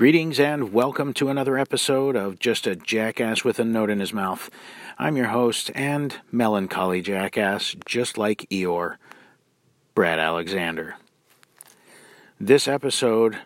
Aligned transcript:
Greetings 0.00 0.40
and 0.40 0.72
welcome 0.72 1.12
to 1.12 1.28
another 1.28 1.58
episode 1.58 2.16
of 2.16 2.38
Just 2.38 2.66
a 2.66 2.74
Jackass 2.74 3.44
with 3.44 3.58
a 3.58 3.66
Note 3.66 3.90
in 3.90 4.00
His 4.00 4.14
Mouth. 4.14 4.48
I'm 4.98 5.14
your 5.14 5.26
host 5.26 5.70
and 5.74 6.16
melancholy 6.32 7.02
jackass, 7.02 7.76
just 7.84 8.16
like 8.16 8.48
Eeyore, 8.50 8.96
Brad 9.94 10.18
Alexander. 10.18 10.96
This 12.40 12.66
episode, 12.66 13.40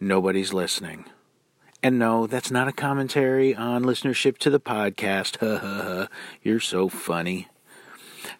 nobody's 0.00 0.54
listening. 0.54 1.04
And 1.82 1.98
no, 1.98 2.26
that's 2.26 2.50
not 2.50 2.68
a 2.68 2.72
commentary 2.72 3.54
on 3.54 3.84
listenership 3.84 4.38
to 4.38 4.48
the 4.48 4.58
podcast. 4.58 5.36
Ha 5.40 5.58
ha 5.58 5.82
ha. 5.82 6.08
You're 6.42 6.58
so 6.58 6.88
funny. 6.88 7.48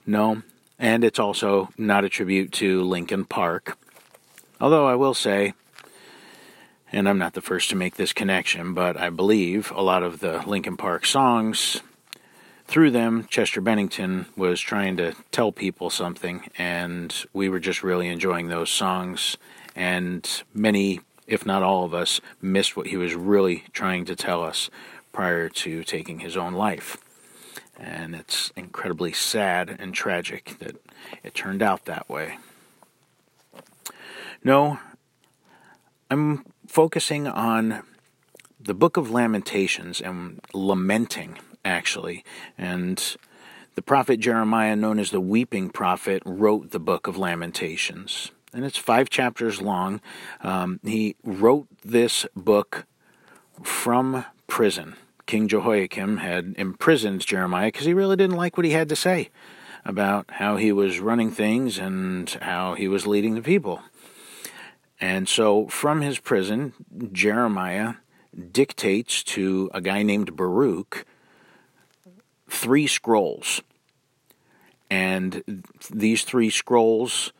No, 0.06 0.40
and 0.78 1.04
it's 1.04 1.18
also 1.18 1.68
not 1.76 2.04
a 2.04 2.08
tribute 2.08 2.50
to 2.52 2.80
Linkin 2.80 3.26
Park. 3.26 3.76
Although 4.58 4.86
I 4.86 4.94
will 4.94 5.12
say, 5.12 5.52
and 6.92 7.08
I'm 7.08 7.18
not 7.18 7.34
the 7.34 7.40
first 7.40 7.70
to 7.70 7.76
make 7.76 7.96
this 7.96 8.12
connection, 8.12 8.74
but 8.74 8.96
I 8.96 9.10
believe 9.10 9.70
a 9.72 9.82
lot 9.82 10.02
of 10.02 10.20
the 10.20 10.42
Linkin 10.46 10.76
Park 10.76 11.06
songs, 11.06 11.80
through 12.66 12.90
them, 12.90 13.26
Chester 13.30 13.62
Bennington 13.62 14.26
was 14.36 14.60
trying 14.60 14.98
to 14.98 15.14
tell 15.32 15.52
people 15.52 15.88
something, 15.88 16.50
and 16.58 17.14
we 17.32 17.48
were 17.48 17.60
just 17.60 17.82
really 17.82 18.08
enjoying 18.08 18.48
those 18.48 18.68
songs. 18.70 19.38
And 19.74 20.28
many, 20.52 21.00
if 21.26 21.46
not 21.46 21.62
all 21.62 21.84
of 21.84 21.94
us, 21.94 22.20
missed 22.42 22.76
what 22.76 22.88
he 22.88 22.98
was 22.98 23.14
really 23.14 23.64
trying 23.72 24.04
to 24.04 24.14
tell 24.14 24.44
us 24.44 24.68
prior 25.12 25.48
to 25.48 25.82
taking 25.82 26.18
his 26.20 26.36
own 26.36 26.52
life. 26.52 26.98
And 27.78 28.14
it's 28.14 28.52
incredibly 28.54 29.12
sad 29.12 29.74
and 29.78 29.94
tragic 29.94 30.56
that 30.58 30.76
it 31.22 31.34
turned 31.34 31.62
out 31.62 31.86
that 31.86 32.08
way. 32.08 32.36
No, 34.44 34.78
I'm 36.10 36.44
focusing 36.68 37.26
on 37.26 37.82
the 38.60 38.74
book 38.74 38.96
of 38.96 39.10
Lamentations 39.10 40.00
and 40.00 40.40
lamenting, 40.52 41.38
actually. 41.64 42.24
And 42.56 43.16
the 43.74 43.82
prophet 43.82 44.20
Jeremiah, 44.20 44.76
known 44.76 44.98
as 44.98 45.10
the 45.10 45.20
weeping 45.20 45.70
prophet, 45.70 46.22
wrote 46.24 46.70
the 46.70 46.78
book 46.78 47.06
of 47.06 47.16
Lamentations. 47.16 48.30
And 48.52 48.64
it's 48.64 48.78
five 48.78 49.10
chapters 49.10 49.60
long. 49.60 50.00
Um, 50.40 50.80
he 50.84 51.16
wrote 51.24 51.66
this 51.84 52.26
book 52.36 52.86
from 53.62 54.24
prison. 54.46 54.96
King 55.26 55.48
Jehoiakim 55.48 56.18
had 56.18 56.54
imprisoned 56.56 57.26
Jeremiah 57.26 57.68
because 57.68 57.86
he 57.86 57.94
really 57.94 58.16
didn't 58.16 58.36
like 58.36 58.56
what 58.56 58.64
he 58.64 58.72
had 58.72 58.88
to 58.88 58.96
say 58.96 59.30
about 59.84 60.26
how 60.32 60.56
he 60.56 60.72
was 60.72 61.00
running 61.00 61.30
things 61.30 61.78
and 61.78 62.28
how 62.42 62.74
he 62.74 62.88
was 62.88 63.06
leading 63.06 63.34
the 63.34 63.42
people. 63.42 63.82
And 65.00 65.28
so 65.28 65.68
from 65.68 66.00
his 66.00 66.18
prison, 66.18 66.74
Jeremiah 67.12 67.94
dictates 68.52 69.22
to 69.24 69.70
a 69.72 69.80
guy 69.80 70.02
named 70.02 70.36
Baruch 70.36 71.04
three 72.48 72.86
scrolls. 72.86 73.62
And 74.90 75.64
these 75.90 76.24
three 76.24 76.50
scrolls 76.50 77.32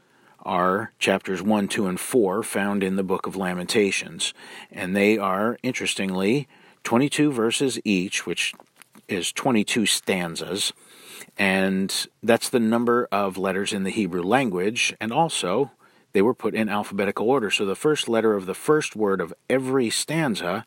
are 0.44 0.92
chapters 0.98 1.42
1, 1.42 1.68
2, 1.68 1.86
and 1.86 2.00
4 2.00 2.42
found 2.42 2.82
in 2.82 2.96
the 2.96 3.02
book 3.02 3.26
of 3.26 3.36
Lamentations. 3.36 4.32
And 4.70 4.94
they 4.94 5.18
are, 5.18 5.58
interestingly, 5.62 6.46
22 6.84 7.32
verses 7.32 7.80
each, 7.84 8.26
which 8.26 8.54
is 9.08 9.32
22 9.32 9.86
stanzas. 9.86 10.72
And 11.36 12.06
that's 12.22 12.48
the 12.48 12.60
number 12.60 13.08
of 13.10 13.38
letters 13.38 13.72
in 13.72 13.84
the 13.84 13.90
Hebrew 13.90 14.22
language. 14.22 14.94
And 15.00 15.12
also, 15.12 15.72
they 16.12 16.22
were 16.22 16.34
put 16.34 16.54
in 16.54 16.68
alphabetical 16.68 17.28
order. 17.28 17.50
So 17.50 17.64
the 17.64 17.74
first 17.74 18.08
letter 18.08 18.34
of 18.34 18.46
the 18.46 18.54
first 18.54 18.96
word 18.96 19.20
of 19.20 19.34
every 19.48 19.90
stanza 19.90 20.64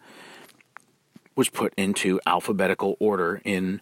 was 1.35 1.49
put 1.49 1.73
into 1.75 2.19
alphabetical 2.25 2.97
order 2.99 3.41
in 3.43 3.81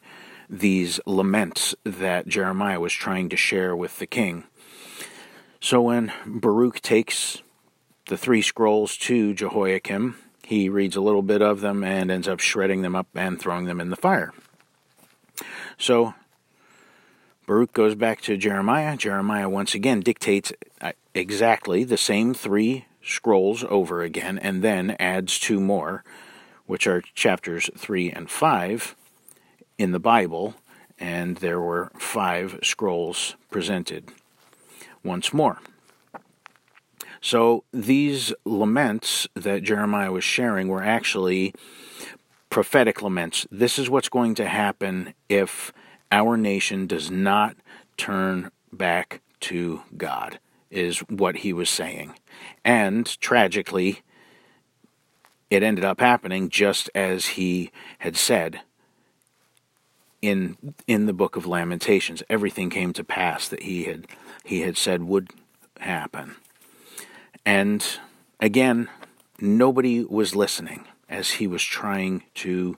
these 0.50 1.00
laments 1.06 1.76
that 1.84 2.28
Jeremiah 2.28 2.80
was 2.80 2.94
trying 2.94 3.30
to 3.30 3.38
share 3.38 3.76
with 3.76 4.00
the 4.00 4.08
king. 4.08 4.46
So 5.62 5.82
when 5.82 6.12
Baruch 6.26 6.82
takes 6.82 7.42
the 8.08 8.18
three 8.18 8.42
scrolls 8.42 8.98
to 8.98 9.34
Jehoiakim, 9.34 10.16
he 10.44 10.70
reads 10.70 10.96
a 10.96 11.02
little 11.02 11.22
bit 11.22 11.42
of 11.42 11.62
them 11.62 11.84
and 11.84 12.10
ends 12.10 12.28
up 12.28 12.40
shredding 12.40 12.82
them 12.82 12.96
up 12.96 13.08
and 13.14 13.40
throwing 13.40 13.66
them 13.66 13.80
in 13.80 13.90
the 13.90 13.96
fire. 13.96 14.34
So 15.78 16.16
Baruch 17.46 17.74
goes 17.74 17.94
back 17.96 18.22
to 18.22 18.38
Jeremiah. 18.38 18.98
Jeremiah 18.98 19.50
once 19.50 19.76
again 19.76 20.00
dictates 20.00 20.52
exactly 21.14 21.84
the 21.84 21.98
same 21.98 22.34
three 22.34 22.86
scrolls 23.02 23.64
over 23.70 24.02
again 24.02 24.38
and 24.38 24.62
then 24.62 24.96
adds 25.00 25.40
two 25.40 25.60
more, 25.60 26.04
which 26.66 26.88
are 26.88 27.02
chapters 27.14 27.70
3 27.78 28.12
and 28.12 28.30
5 28.30 28.96
in 29.78 29.92
the 29.92 30.00
Bible, 30.00 30.56
and 31.00 31.38
there 31.38 31.60
were 31.60 31.92
five 31.98 32.60
scrolls 32.62 33.36
presented 33.50 34.12
once 35.04 35.34
more. 35.34 35.60
So 37.22 37.64
these 37.74 38.34
laments 38.46 39.28
that 39.34 39.64
Jeremiah 39.64 40.12
was 40.12 40.24
sharing 40.24 40.68
were 40.68 40.84
actually 40.84 41.54
prophetic 42.50 43.02
laments. 43.02 43.46
This 43.52 43.78
is 43.78 43.90
what's 43.90 44.10
going 44.10 44.36
to 44.36 44.48
happen 44.48 45.14
if 45.28 45.72
our 46.12 46.38
nation 46.38 46.88
does 46.88 47.12
not 47.12 47.56
turn 47.98 48.52
back 48.72 49.22
to 49.42 49.82
God, 49.98 50.40
is 50.70 51.00
what 51.10 51.38
he 51.38 51.54
was 51.54 51.70
saying. 51.70 52.16
And 52.64 53.06
tragically, 53.20 54.02
it 55.50 55.64
ended 55.64 55.84
up 55.84 56.00
happening 56.00 56.50
just 56.50 56.90
as 56.94 57.28
he 57.28 57.72
had 58.00 58.16
said 58.16 58.62
in 60.22 60.76
in 60.86 61.06
the 61.06 61.14
book 61.14 61.38
of 61.38 61.48
lamentations 61.48 62.22
everything 62.30 62.70
came 62.70 62.92
to 62.92 63.06
pass 63.06 63.48
that 63.48 63.64
he 63.64 63.86
had 63.86 64.06
he 64.44 64.60
had 64.60 64.76
said 64.76 65.02
would 65.04 65.30
happen 65.80 66.36
and 67.46 68.00
again 68.42 68.90
nobody 69.40 70.04
was 70.04 70.36
listening 70.36 70.86
as 71.08 71.32
he 71.32 71.48
was 71.48 71.64
trying 71.64 72.24
to 72.36 72.78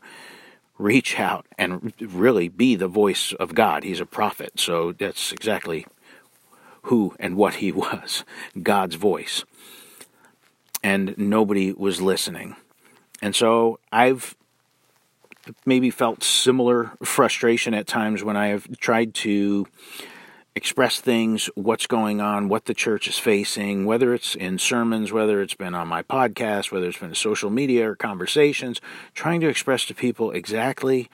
reach 0.78 1.20
out 1.20 1.46
and 1.58 1.94
really 2.00 2.48
be 2.48 2.76
the 2.76 2.88
voice 2.88 3.34
of 3.34 3.54
God. 3.54 3.84
He's 3.84 4.00
a 4.00 4.06
prophet, 4.06 4.60
so 4.60 4.92
that's 4.92 5.32
exactly 5.32 5.86
who 6.84 7.16
and 7.20 7.36
what 7.36 7.56
he 7.56 7.72
was 7.72 8.24
God's 8.62 8.96
voice. 8.96 9.44
And 10.84 11.16
nobody 11.18 11.72
was 11.74 12.02
listening. 12.02 12.56
And 13.22 13.36
so 13.36 13.80
I've 13.92 14.36
maybe 15.66 15.90
felt 15.90 16.24
similar 16.24 16.92
frustration 17.04 17.74
at 17.74 17.88
times 17.88 18.24
when 18.24 18.36
I 18.36 18.48
have 18.48 18.80
tried 18.80 19.14
to 19.16 19.68
express 20.56 21.00
things, 21.00 21.50
what's 21.56 21.88
going 21.88 22.20
on, 22.20 22.50
what 22.50 22.66
the 22.66 22.74
church 22.74 23.08
is 23.08 23.18
facing, 23.18 23.86
whether 23.86 24.14
it's 24.14 24.36
in 24.36 24.58
sermons, 24.58 25.12
whether 25.12 25.42
it's 25.42 25.54
been 25.54 25.74
on 25.74 25.88
my 25.88 26.04
podcast, 26.04 26.72
whether 26.72 26.88
it's 26.88 26.98
been 26.98 27.16
social 27.16 27.50
media 27.50 27.90
or 27.90 27.96
conversations, 27.96 28.82
trying 29.14 29.40
to 29.40 29.48
express 29.48 29.86
to 29.86 29.96
people 29.96 30.32
exactly 30.32 31.10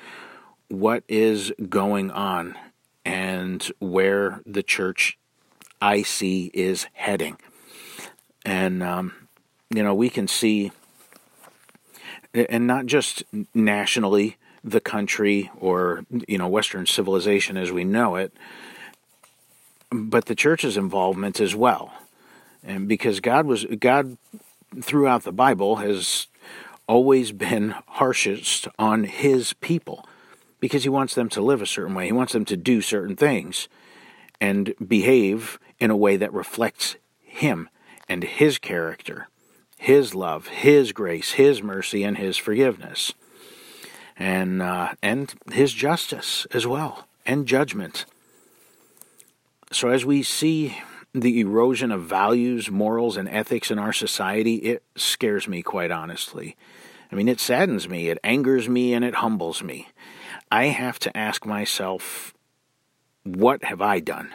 what 0.70 1.04
is 1.08 1.54
going 1.70 2.10
on 2.12 2.56
and 3.06 3.72
where 3.80 4.42
the 4.46 4.64
church 4.64 5.18
I 5.82 6.02
see 6.02 6.52
is 6.54 6.88
heading. 6.94 7.38
And, 8.46 8.82
um, 8.82 9.14
you 9.70 9.84
know, 9.84 9.94
we 9.94 10.10
can 10.10 10.28
see, 10.28 10.72
and 12.34 12.68
not 12.68 12.86
just 12.86 13.24
nationally, 13.54 14.38
the 14.64 14.82
country 14.82 15.50
or, 15.60 16.06
you 16.28 16.38
know, 16.38 16.48
Western 16.48 16.86
civilization 16.86 17.58
as 17.58 17.72
we 17.72 17.84
know 17.84 18.16
it, 18.16 18.34
but 19.92 20.26
the 20.26 20.36
church's 20.36 20.78
involvement 20.78 21.40
as 21.40 21.56
well. 21.56 21.94
And 22.64 22.88
because 22.88 23.20
God 23.20 23.46
was 23.46 23.66
God 23.80 24.18
throughout 24.82 25.24
the 25.24 25.32
Bible 25.32 25.78
has 25.78 26.28
always 26.88 27.32
been 27.32 27.76
harshest 27.88 28.68
on 28.78 29.06
his 29.06 29.54
people 29.54 30.08
because 30.60 30.84
he 30.84 30.90
wants 30.90 31.16
them 31.16 31.30
to 31.30 31.42
live 31.42 31.62
a 31.62 31.66
certain 31.66 31.94
way. 31.94 32.06
He 32.06 32.12
wants 32.12 32.34
them 32.34 32.46
to 32.46 32.58
do 32.58 32.82
certain 32.82 33.16
things 33.16 33.68
and 34.42 34.74
behave 34.86 35.60
in 35.80 35.92
a 35.92 35.98
way 35.98 36.18
that 36.18 36.34
reflects 36.34 36.96
him 37.22 37.70
and 38.10 38.24
his 38.24 38.58
character, 38.58 39.28
his 39.78 40.16
love, 40.16 40.48
his 40.48 40.92
grace, 40.92 41.34
his 41.34 41.62
mercy, 41.62 42.04
and 42.04 42.18
his 42.18 42.38
forgiveness, 42.38 43.14
and 44.18 44.62
uh, 44.62 44.94
and 45.04 45.34
his 45.52 45.74
justice 45.74 46.48
as 46.52 46.66
well, 46.66 47.08
and 47.26 47.48
judgment. 47.48 48.06
So, 49.72 49.90
as 49.90 50.06
we 50.06 50.24
see 50.24 50.78
the 51.14 51.40
erosion 51.40 51.92
of 51.92 52.04
values, 52.04 52.72
morals, 52.72 53.18
and 53.18 53.30
ethics 53.30 53.70
in 53.70 53.80
our 53.80 53.94
society, 53.94 54.56
it 54.58 54.84
scares 54.96 55.48
me 55.48 55.62
quite 55.62 55.92
honestly. 55.92 56.56
I 57.12 57.16
mean, 57.16 57.28
it 57.28 57.40
saddens 57.40 57.88
me, 57.88 58.10
it 58.10 58.20
angers 58.24 58.68
me, 58.68 58.94
and 58.94 59.04
it 59.06 59.16
humbles 59.16 59.64
me. 59.64 59.88
I 60.52 60.66
have 60.66 61.00
to 61.00 61.16
ask 61.16 61.46
myself, 61.46 62.34
what 63.24 63.64
have 63.66 63.82
I 63.82 64.00
done 64.00 64.34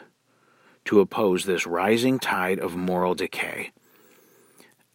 to 0.85 1.01
oppose 1.01 1.45
this 1.45 1.67
rising 1.67 2.19
tide 2.19 2.59
of 2.59 2.77
moral 2.77 3.15
decay? 3.15 3.73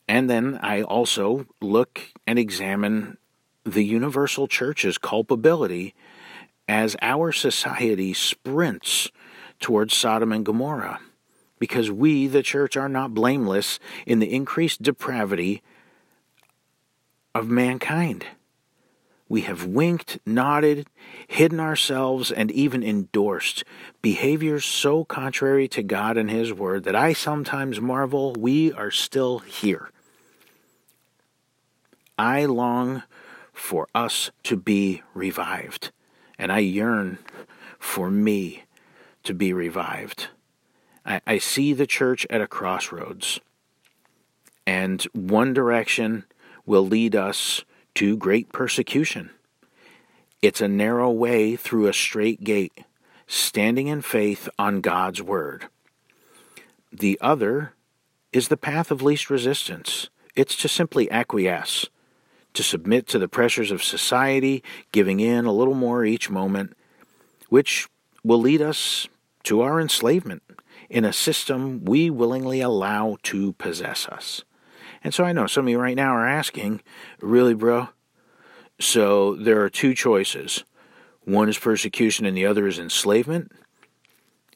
And 0.08 0.30
then 0.30 0.60
I 0.62 0.82
also 0.84 1.46
look 1.62 2.02
and 2.26 2.40
examine 2.40 3.18
the 3.66 3.84
universal 3.84 4.48
church's 4.48 4.98
culpability 4.98 5.94
as 6.68 6.96
our 7.02 7.32
society 7.32 8.14
sprints 8.14 9.12
towards 9.60 9.94
Sodom 9.94 10.32
and 10.32 10.46
Gomorrah, 10.46 11.00
because 11.60 11.92
we, 11.92 12.28
the 12.28 12.44
church, 12.44 12.78
are 12.78 12.90
not 12.90 13.14
blameless 13.14 13.80
in 14.06 14.20
the 14.20 14.34
increased 14.34 14.82
depravity 14.82 15.62
of 17.34 17.50
mankind. 17.50 18.26
We 19.30 19.42
have 19.42 19.66
winked, 19.66 20.20
nodded, 20.26 20.88
hidden 21.28 21.60
ourselves, 21.60 22.32
and 22.32 22.50
even 22.52 22.82
endorsed 22.82 23.66
behaviors 24.02 24.64
so 24.64 25.04
contrary 25.04 25.68
to 25.70 25.84
God 25.84 26.18
and 26.18 26.30
His 26.30 26.54
Word 26.54 26.86
that 26.86 26.96
I 26.96 27.14
sometimes 27.14 27.82
marvel 27.82 28.34
we 28.34 28.72
are 28.72 28.92
still 28.92 29.40
here. 29.40 29.92
I 32.18 32.46
long 32.46 33.04
for 33.54 33.88
us 33.94 34.32
to 34.44 34.56
be 34.56 35.04
revived, 35.14 35.92
and 36.40 36.52
I 36.52 36.60
yearn 36.60 37.20
for 37.80 38.10
me 38.10 38.64
to 39.24 39.34
be 39.34 39.52
revived. 39.52 40.28
I, 41.06 41.22
I 41.28 41.38
see 41.38 41.74
the 41.74 41.88
church 41.88 42.26
at 42.30 42.42
a 42.42 42.48
crossroads, 42.48 43.40
and 44.66 45.02
one 45.14 45.54
direction 45.54 46.26
will 46.66 46.86
lead 46.86 47.16
us 47.16 47.64
to 47.98 48.16
great 48.16 48.52
persecution. 48.52 49.32
It's 50.44 50.62
a 50.62 50.68
narrow 50.68 51.10
way 51.10 51.56
through 51.56 51.88
a 51.88 51.94
strait 51.94 52.44
gate, 52.44 52.84
standing 53.26 53.88
in 53.88 54.04
faith 54.04 54.48
on 54.60 54.82
God's 54.82 55.20
Word. 55.20 55.66
The 56.92 57.18
other 57.20 57.74
is 58.32 58.50
the 58.50 58.56
path 58.56 58.92
of 58.92 59.02
least 59.02 59.32
resistance. 59.32 60.12
It's 60.36 60.56
to 60.58 60.68
simply 60.68 61.10
acquiesce, 61.10 61.88
to 62.54 62.62
submit 62.62 63.08
to 63.08 63.18
the 63.18 63.28
pressures 63.28 63.72
of 63.72 63.84
society, 63.84 64.64
giving 64.92 65.20
in 65.20 65.46
a 65.46 65.52
little 65.52 65.74
more 65.74 66.06
each 66.06 66.30
moment, 66.30 66.78
which 67.50 67.88
will 68.24 68.40
lead 68.40 68.62
us 68.62 69.08
to 69.46 69.62
our 69.62 69.82
enslavement 69.82 70.44
in 70.88 71.04
a 71.04 71.12
system 71.12 71.84
we 71.84 72.12
willingly 72.12 72.62
allow 72.62 73.18
to 73.24 73.54
possess 73.54 74.08
us. 74.08 74.44
And 75.04 75.14
so 75.14 75.24
I 75.24 75.34
know 75.34 75.48
some 75.48 75.66
of 75.66 75.70
you 75.70 75.80
right 75.80 75.96
now 75.96 76.14
are 76.14 76.28
asking, 76.28 76.82
really, 77.22 77.54
bro? 77.54 77.90
So 78.80 79.36
there 79.36 79.62
are 79.62 79.70
two 79.70 79.94
choices. 79.94 80.64
One 81.24 81.50
is 81.50 81.58
persecution 81.58 82.26
and 82.26 82.38
the 82.38 82.46
other 82.46 82.68
is 82.68 82.80
enslavement. 82.80 83.52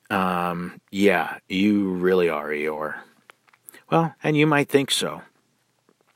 Um, 0.10 0.80
yeah, 0.92 1.38
you 1.48 1.92
really 1.92 2.30
are, 2.30 2.50
Eeyore. 2.50 2.96
Well, 3.90 4.16
and 4.24 4.38
you 4.38 4.46
might 4.46 4.70
think 4.70 4.92
so. 4.92 5.22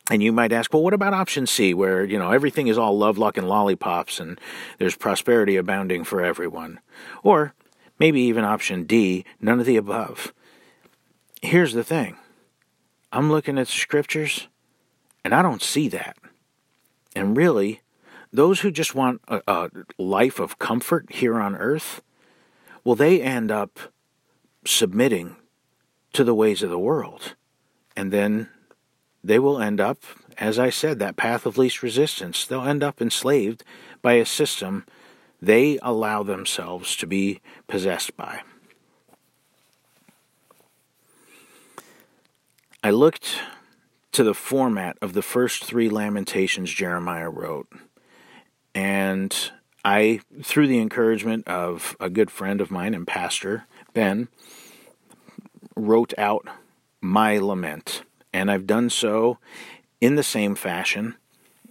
And 0.10 0.22
you 0.22 0.32
might 0.32 0.52
ask, 0.52 0.72
well, 0.72 0.84
what 0.84 0.94
about 0.94 1.14
option 1.14 1.48
C, 1.48 1.74
where, 1.74 2.04
you 2.04 2.20
know, 2.20 2.32
everything 2.32 2.68
is 2.68 2.78
all 2.78 2.98
love, 2.98 3.18
luck, 3.18 3.38
and 3.38 3.50
lollipops 3.50 4.20
and 4.20 4.40
there's 4.78 4.96
prosperity 4.96 5.56
abounding 5.56 6.04
for 6.04 6.22
everyone? 6.22 6.80
Or 7.24 7.56
maybe 7.98 8.22
even 8.22 8.44
option 8.44 8.84
D, 8.84 9.26
none 9.42 9.60
of 9.60 9.66
the 9.66 9.78
above. 9.78 10.32
Here's 11.42 11.74
the 11.74 11.84
thing 11.84 12.18
I'm 13.12 13.32
looking 13.32 13.58
at 13.58 13.68
the 13.68 13.74
scriptures, 13.74 14.48
and 15.24 15.34
I 15.34 15.42
don't 15.42 15.62
see 15.62 15.88
that. 15.90 16.18
And 17.16 17.38
really, 17.38 17.82
those 18.32 18.60
who 18.60 18.72
just 18.72 18.94
want 18.94 19.22
a, 19.28 19.42
a 19.48 19.70
life 19.98 20.40
of 20.40 20.60
comfort 20.60 21.06
here 21.10 21.40
on 21.40 21.56
earth, 21.56 22.02
well, 22.84 22.96
they 22.96 23.22
end 23.22 23.52
up 23.52 23.80
submitting 24.66 25.38
to 26.14 26.24
the 26.24 26.36
ways 26.36 26.62
of 26.62 26.70
the 26.70 26.80
world. 26.80 27.36
And 27.96 28.12
then 28.12 28.50
they 29.24 29.40
will 29.40 29.62
end 29.62 29.80
up, 29.80 30.04
as 30.38 30.60
I 30.60 30.70
said, 30.70 31.00
that 31.00 31.16
path 31.16 31.46
of 31.46 31.58
least 31.58 31.82
resistance. 31.82 32.46
They'll 32.46 32.62
end 32.62 32.84
up 32.84 33.02
enslaved 33.02 33.64
by 34.02 34.14
a 34.14 34.26
system 34.26 34.86
they 35.42 35.80
allow 35.82 36.24
themselves 36.24 36.96
to 36.98 37.08
be 37.08 37.42
possessed 37.68 38.16
by. 38.18 38.42
I 42.86 42.92
looked 42.92 43.40
to 44.12 44.24
the 44.24 44.36
format 44.36 44.96
of 45.02 45.14
the 45.14 45.24
first 45.24 45.64
three 45.64 45.90
Lamentations 45.90 46.72
Jeremiah 46.72 47.32
wrote, 47.32 47.68
and 48.76 49.36
I, 49.84 50.20
through 50.44 50.68
the 50.68 50.78
encouragement 50.78 51.48
of 51.48 51.98
a 52.00 52.12
good 52.12 52.30
friend 52.30 52.62
of 52.62 52.70
mine 52.70 52.94
and 52.94 53.08
pastor, 53.08 53.66
Ben, 53.96 54.28
wrote 55.76 56.14
out 56.20 56.48
my 57.02 57.40
lament. 57.40 58.04
And 58.32 58.52
I've 58.52 58.68
done 58.68 58.92
so 58.92 59.40
in 60.00 60.14
the 60.14 60.22
same 60.22 60.54
fashion, 60.54 61.16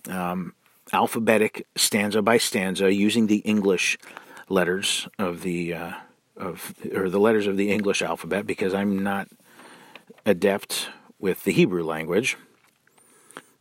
um, 0.08 0.52
alphabetic 0.92 1.64
stanza 1.76 2.22
by 2.22 2.38
stanza, 2.38 2.92
using 2.92 3.28
the 3.28 3.38
English 3.44 3.98
letters 4.48 5.06
of 5.20 5.42
the 5.42 5.74
uh, 5.74 5.92
of 6.36 6.74
or 6.92 7.08
the 7.08 7.20
letters 7.20 7.46
of 7.46 7.56
the 7.56 7.70
English 7.70 8.02
alphabet 8.02 8.48
because 8.48 8.74
I'm 8.74 9.00
not 9.04 9.28
adept 10.26 10.88
with 11.24 11.44
the 11.44 11.52
Hebrew 11.52 11.82
language. 11.82 12.36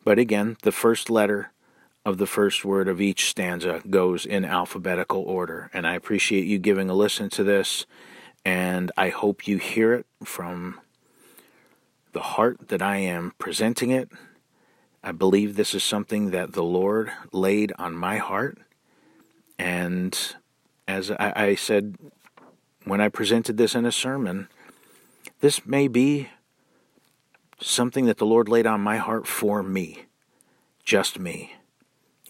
But 0.03 0.19
again, 0.19 0.57
the 0.63 0.71
first 0.73 1.09
letter 1.09 1.53
of 2.03 2.17
the 2.17 2.27
first 2.27 2.65
word 2.65 2.89
of 2.89 2.99
each 2.99 3.29
stanza 3.29 3.81
goes 3.89 4.25
in 4.25 4.43
alphabetical 4.43 5.21
order. 5.21 5.71
And 5.73 5.87
I 5.87 5.95
appreciate 5.95 6.45
you 6.45 6.59
giving 6.59 6.89
a 6.89 6.93
listen 6.93 7.29
to 7.29 7.43
this, 7.43 7.85
and 8.43 8.91
I 8.97 9.07
hope 9.07 9.47
you 9.47 9.59
hear 9.59 9.93
it 9.93 10.05
from 10.25 10.81
the 12.11 12.19
heart 12.35 12.67
that 12.67 12.81
I 12.81 12.97
am 12.97 13.31
presenting 13.37 13.91
it. 13.91 14.09
I 15.01 15.13
believe 15.13 15.55
this 15.55 15.73
is 15.73 15.85
something 15.85 16.31
that 16.31 16.51
the 16.51 16.63
Lord 16.63 17.13
laid 17.31 17.71
on 17.79 17.95
my 17.95 18.17
heart. 18.17 18.57
And 19.57 20.19
as 20.85 21.11
I, 21.11 21.55
said 21.55 21.95
when 22.83 22.99
I 22.99 23.07
presented 23.07 23.55
this 23.55 23.73
in 23.73 23.85
a 23.85 23.91
sermon, 23.93 24.49
this 25.39 25.65
may 25.65 25.87
be 25.87 26.27
something 27.63 28.05
that 28.05 28.17
the 28.17 28.25
Lord 28.25 28.49
laid 28.49 28.67
on 28.67 28.81
my 28.81 28.97
heart 28.97 29.25
for 29.27 29.63
me, 29.63 30.05
just 30.83 31.19
me. 31.19 31.55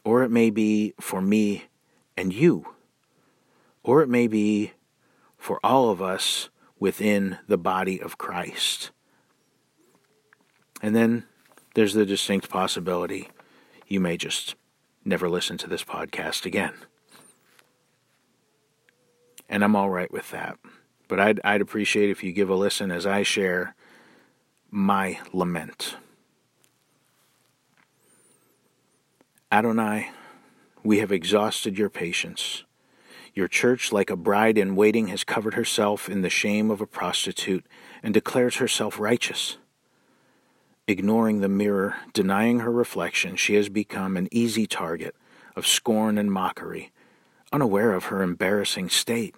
Or 0.05 0.23
it 0.23 0.29
may 0.29 0.49
be 0.49 0.93
for 0.99 1.21
me 1.21 1.65
and 2.15 2.33
you. 2.33 2.67
Or 3.83 4.01
it 4.01 4.09
may 4.09 4.27
be 4.27 4.73
for 5.37 5.59
all 5.63 5.89
of 5.89 6.01
us 6.01 6.49
within 6.79 7.39
the 7.47 7.57
body 7.57 8.01
of 8.01 8.17
Christ. 8.17 8.91
And 10.81 10.95
then 10.95 11.25
there's 11.73 11.93
the 11.93 12.05
distinct 12.05 12.49
possibility 12.49 13.29
you 13.87 13.99
may 13.99 14.17
just 14.17 14.55
never 15.05 15.29
listen 15.29 15.57
to 15.57 15.67
this 15.67 15.83
podcast 15.83 16.45
again. 16.45 16.73
And 19.49 19.63
I'm 19.63 19.75
all 19.75 19.89
right 19.89 20.11
with 20.11 20.31
that. 20.31 20.57
But 21.07 21.19
I'd, 21.19 21.41
I'd 21.43 21.61
appreciate 21.61 22.09
if 22.09 22.23
you 22.23 22.31
give 22.31 22.49
a 22.49 22.55
listen 22.55 22.91
as 22.91 23.05
I 23.05 23.23
share 23.23 23.75
my 24.73 25.19
lament. 25.31 25.97
Adonai, 29.51 30.09
we 30.83 30.97
have 30.97 31.11
exhausted 31.11 31.77
your 31.77 31.91
patience. 31.91 32.63
Your 33.35 33.47
church, 33.47 33.91
like 33.91 34.09
a 34.09 34.15
bride 34.15 34.57
in 34.57 34.75
waiting, 34.75 35.09
has 35.09 35.23
covered 35.23 35.53
herself 35.53 36.09
in 36.09 36.23
the 36.23 36.29
shame 36.29 36.71
of 36.71 36.81
a 36.81 36.87
prostitute 36.87 37.63
and 38.01 38.15
declares 38.15 38.55
herself 38.55 38.99
righteous. 38.99 39.57
Ignoring 40.87 41.41
the 41.41 41.49
mirror, 41.49 41.97
denying 42.11 42.61
her 42.61 42.71
reflection, 42.71 43.35
she 43.35 43.53
has 43.53 43.69
become 43.69 44.17
an 44.17 44.27
easy 44.31 44.65
target 44.65 45.15
of 45.55 45.67
scorn 45.67 46.17
and 46.17 46.31
mockery, 46.31 46.91
unaware 47.51 47.93
of 47.93 48.05
her 48.05 48.23
embarrassing 48.23 48.89
state 48.89 49.35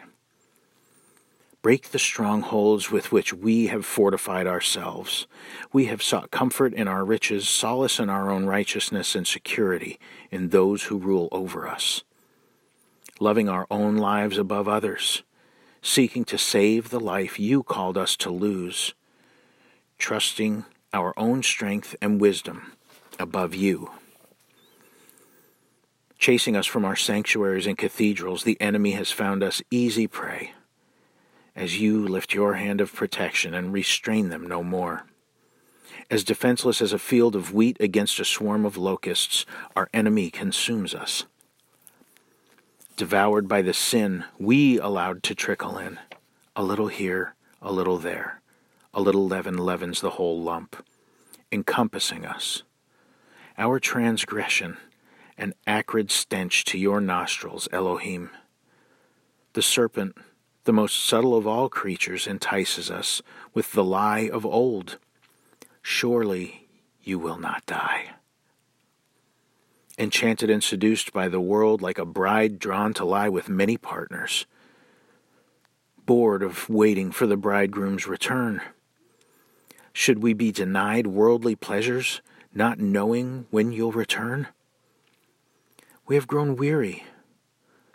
break 1.66 1.90
the 1.90 1.98
strongholds 1.98 2.92
with 2.92 3.12
which 3.12 3.34
we 3.34 3.66
have 3.66 3.84
fortified 3.84 4.46
ourselves. 4.46 5.26
We 5.74 5.86
have 5.86 6.04
sought 6.04 6.30
comfort 6.30 6.76
in 6.76 6.88
our 6.88 7.04
riches, 7.04 7.50
solace 7.50 7.98
in 7.98 8.08
our 8.08 8.30
own 8.30 8.46
righteousness, 8.46 9.16
and 9.16 9.26
security 9.26 9.98
in 10.30 10.50
those 10.50 10.84
who 10.84 11.00
rule 11.00 11.28
over 11.32 11.68
us. 11.68 12.04
Loving 13.20 13.50
our 13.50 13.66
own 13.72 13.98
lives 13.98 14.38
above 14.38 14.68
others, 14.68 15.24
seeking 15.82 16.24
to 16.26 16.38
save 16.38 16.92
the 16.92 17.00
life 17.00 17.40
you 17.40 17.64
called 17.64 17.98
us 17.98 18.16
to 18.18 18.30
lose, 18.30 18.94
trusting 19.98 20.66
our 20.94 21.16
own 21.18 21.42
strength 21.42 21.96
and 22.00 22.22
wisdom 22.22 22.74
above 23.18 23.56
you. 23.56 23.90
Chasing 26.20 26.56
us 26.56 26.68
from 26.68 26.86
our 26.86 26.96
sanctuaries 26.96 27.66
and 27.66 27.76
cathedrals, 27.76 28.44
the 28.44 28.62
enemy 28.62 28.92
has 28.92 29.10
found 29.10 29.42
us 29.42 29.64
easy 29.72 30.06
prey 30.06 30.52
as 31.56 31.80
you 31.80 32.06
lift 32.06 32.34
your 32.34 32.56
hand 32.56 32.82
of 32.82 32.94
protection 32.94 33.54
and 33.54 33.72
restrain 33.72 34.30
them 34.30 34.46
no 34.48 34.62
more. 34.62 35.06
As 36.12 36.24
defenseless 36.24 36.82
as 36.82 36.94
a 36.94 37.00
field 37.00 37.36
of 37.36 37.54
wheat 37.54 37.78
against 37.80 38.20
a 38.20 38.26
swarm 38.26 38.66
of 38.66 38.78
locusts, 38.78 39.46
our 39.76 39.90
enemy 39.94 40.30
consumes 40.30 40.94
us. 40.94 41.26
Devoured 42.98 43.48
by 43.48 43.62
the 43.62 43.74
sin 43.74 44.26
we 44.38 44.78
allowed 44.80 45.24
to 45.24 45.36
trickle 45.36 45.78
in, 45.78 46.00
a 46.56 46.64
little 46.64 46.88
here, 46.88 47.34
a 47.62 47.72
little 47.72 47.98
there, 47.98 48.42
a 48.94 49.02
little 49.02 49.28
leaven 49.28 49.58
leavens 49.58 50.02
the 50.02 50.12
whole 50.12 50.40
lump, 50.40 50.86
encompassing 51.52 52.26
us. 52.26 52.64
Our 53.58 53.80
transgression, 53.80 54.78
an 55.38 55.54
acrid 55.66 56.12
stench 56.12 56.64
to 56.66 56.78
your 56.78 57.02
nostrils, 57.02 57.68
Elohim. 57.72 58.30
The 59.54 59.62
serpent, 59.62 60.16
the 60.66 60.74
most 60.74 61.06
subtle 61.06 61.36
of 61.36 61.48
all 61.48 61.70
creatures, 61.70 62.28
entices 62.28 62.92
us 62.92 63.22
with 63.54 63.72
the 63.72 63.84
lie 63.84 64.30
of 64.32 64.46
old. 64.46 64.98
Surely 65.82 66.68
you 67.04 67.18
will 67.18 67.38
not 67.38 67.66
die. 67.66 68.10
Enchanted 69.98 70.50
and 70.50 70.64
seduced 70.64 71.14
by 71.14 71.30
the 71.30 71.40
world 71.40 71.82
like 71.82 72.00
a 72.00 72.06
bride 72.06 72.60
drawn 72.60 72.94
to 72.94 73.06
lie 73.06 73.30
with 73.30 73.48
many 73.48 73.78
partners, 73.78 74.46
bored 76.06 76.44
of 76.44 76.68
waiting 76.68 77.12
for 77.12 77.28
the 77.28 77.38
bridegroom's 77.38 78.08
return. 78.08 78.62
Should 79.94 80.22
we 80.22 80.34
be 80.34 80.52
denied 80.52 81.08
worldly 81.08 81.56
pleasures, 81.56 82.22
not 82.54 82.80
knowing 82.80 83.46
when 83.52 83.72
you'll 83.72 83.92
return? 83.92 84.48
We 86.08 86.16
have 86.16 86.28
grown 86.28 86.56
weary, 86.56 87.06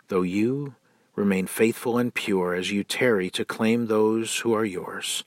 though 0.07 0.23
you 0.23 0.75
remain 1.15 1.47
faithful 1.47 1.97
and 1.97 2.13
pure 2.13 2.53
as 2.53 2.71
you 2.71 2.83
tarry 2.83 3.29
to 3.29 3.45
claim 3.45 3.87
those 3.87 4.39
who 4.39 4.53
are 4.53 4.65
yours. 4.65 5.23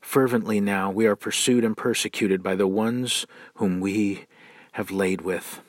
Fervently 0.00 0.60
now 0.60 0.90
we 0.90 1.06
are 1.06 1.16
pursued 1.16 1.64
and 1.64 1.76
persecuted 1.76 2.42
by 2.42 2.54
the 2.54 2.66
ones 2.66 3.26
whom 3.54 3.80
we 3.80 4.26
have 4.72 4.90
laid 4.90 5.20
with. 5.20 5.60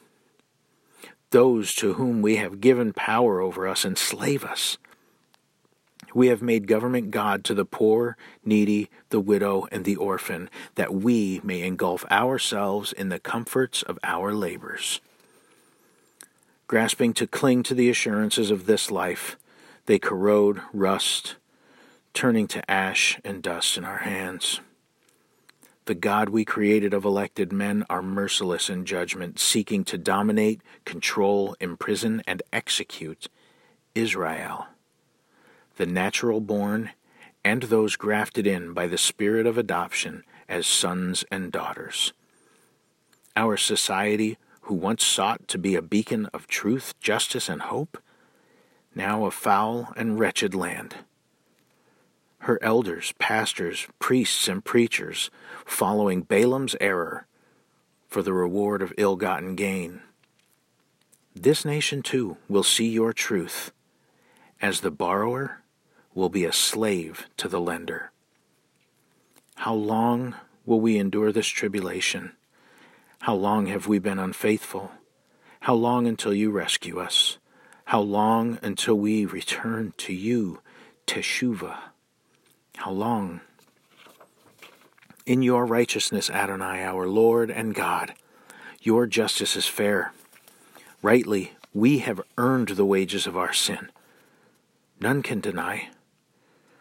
Those 1.32 1.76
to 1.76 1.94
whom 1.94 2.22
we 2.22 2.38
have 2.38 2.62
given 2.62 2.94
power 2.94 3.42
over 3.42 3.68
us 3.68 3.84
enslave 3.84 4.46
us. 4.46 4.78
We 6.14 6.28
have 6.28 6.42
made 6.42 6.68
government 6.68 7.12
God 7.12 7.44
to 7.46 7.54
the 7.54 7.66
poor, 7.66 8.18
needy, 8.44 8.90
the 9.10 9.20
widow, 9.20 9.68
and 9.72 9.86
the 9.86 9.96
orphan, 9.96 10.50
that 10.76 10.94
we 10.94 11.40
may 11.44 11.62
engulf 11.62 12.04
ourselves 12.10 12.94
in 12.94 13.10
the 13.10 13.20
comforts 13.20 13.84
of 13.84 14.00
our 14.04 14.34
labors. 14.34 15.02
Grasping 16.70 17.14
to 17.14 17.26
cling 17.26 17.64
to 17.64 17.74
the 17.74 17.90
assurances 17.90 18.52
of 18.52 18.68
this 18.68 18.92
life, 18.92 19.38
they 19.88 19.98
corrode, 19.98 20.62
rust, 20.72 21.36
turning 22.14 22.48
to 22.48 22.70
ash 22.70 23.20
and 23.26 23.42
dust 23.42 23.76
in 23.76 23.84
our 23.84 23.98
hands. 23.98 24.62
The 25.86 25.96
God 25.96 26.30
we 26.30 26.46
created 26.46 26.94
of 26.94 27.06
elected 27.06 27.52
men 27.52 27.88
are 27.90 28.04
merciless 28.04 28.70
in 28.70 28.86
judgment, 28.86 29.40
seeking 29.40 29.84
to 29.86 29.98
dominate, 29.98 30.62
control, 30.86 31.56
imprison, 31.60 32.22
and 32.28 32.44
execute 32.54 33.30
Israel, 33.96 34.68
the 35.78 35.88
natural 35.88 36.40
born, 36.40 36.92
and 37.44 37.64
those 37.64 37.96
grafted 37.96 38.46
in 38.46 38.74
by 38.74 38.86
the 38.86 39.00
spirit 39.00 39.48
of 39.48 39.58
adoption 39.58 40.24
as 40.48 40.68
sons 40.68 41.26
and 41.32 41.52
daughters. 41.52 42.14
Our 43.36 43.58
society, 43.58 44.38
who 44.70 44.76
once 44.76 45.04
sought 45.04 45.48
to 45.48 45.58
be 45.58 45.74
a 45.74 45.82
beacon 45.82 46.28
of 46.28 46.46
truth, 46.46 46.94
justice, 47.00 47.50
and 47.50 47.64
hope, 47.64 47.98
now 48.94 49.26
a 49.26 49.32
foul 49.32 49.92
and 49.98 50.20
wretched 50.20 50.54
land 50.54 50.98
her 52.44 52.60
elders, 52.62 53.14
pastors, 53.20 53.88
priests, 53.98 54.48
and 54.48 54.64
preachers, 54.64 55.30
following 55.66 56.22
Balaam's 56.22 56.76
error 56.80 57.26
for 58.08 58.22
the 58.22 58.32
reward 58.32 58.82
of 58.82 58.94
ill 58.96 59.16
gotten 59.16 59.56
gain. 59.56 60.02
This 61.36 61.66
nation 61.66 62.02
too 62.02 62.38
will 62.48 62.64
see 62.64 62.88
your 62.88 63.12
truth, 63.12 63.72
as 64.62 64.82
the 64.82 64.92
borrower 64.92 65.64
will 66.14 66.30
be 66.30 66.46
a 66.46 66.54
slave 66.54 67.28
to 67.38 67.50
the 67.50 67.60
lender. 67.60 68.12
How 69.56 69.74
long 69.74 70.36
will 70.66 70.80
we 70.80 70.98
endure 70.98 71.32
this 71.32 71.48
tribulation? 71.48 72.34
How 73.22 73.36
long 73.36 73.66
have 73.68 73.86
we 73.88 74.00
been 74.00 74.18
unfaithful? 74.18 74.92
How 75.62 75.74
long 75.74 76.08
until 76.08 76.34
you 76.34 76.52
rescue 76.52 77.00
us? 77.00 77.38
How 77.86 78.00
long 78.00 78.60
until 78.62 78.96
we 78.96 79.26
return 79.26 79.94
to 79.98 80.14
you, 80.14 80.60
Teshuvah? 81.06 81.78
How 82.78 82.92
long? 82.92 83.42
In 85.26 85.42
your 85.42 85.66
righteousness, 85.66 86.30
Adonai, 86.30 86.84
our 86.84 87.08
Lord 87.08 87.52
and 87.52 87.76
God, 87.76 88.14
your 88.82 89.06
justice 89.06 89.56
is 89.58 89.68
fair. 89.68 90.14
Rightly, 91.02 91.52
we 91.74 92.00
have 92.00 92.22
earned 92.38 92.70
the 92.70 92.86
wages 92.86 93.28
of 93.28 93.36
our 93.36 93.52
sin. 93.54 93.90
None 95.02 95.24
can 95.24 95.42
deny. 95.42 95.90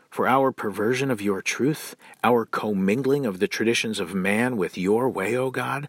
For 0.09 0.28
our 0.28 0.52
perversion 0.52 1.11
of 1.11 1.21
your 1.21 1.42
truth, 1.42 1.97
our 2.23 2.47
commingling 2.47 3.26
of 3.26 3.40
the 3.40 3.49
traditions 3.49 3.99
of 3.99 4.14
man 4.14 4.57
with 4.57 4.78
your 4.78 5.09
way, 5.09 5.37
O 5.37 5.50
God, 5.50 5.88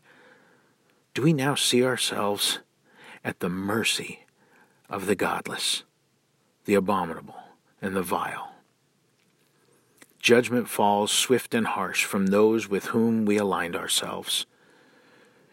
do 1.19 1.23
we 1.23 1.33
now 1.33 1.53
see 1.53 1.83
ourselves 1.83 2.59
at 3.25 3.41
the 3.41 3.49
mercy 3.49 4.25
of 4.89 5.05
the 5.05 5.15
godless, 5.15 5.83
the 6.63 6.75
abominable, 6.75 7.35
and 7.81 7.93
the 7.93 8.01
vile? 8.01 8.53
Judgment 10.19 10.69
falls 10.69 11.11
swift 11.11 11.53
and 11.53 11.67
harsh 11.67 12.05
from 12.05 12.27
those 12.27 12.69
with 12.69 12.85
whom 12.85 13.25
we 13.25 13.35
aligned 13.35 13.75
ourselves. 13.75 14.45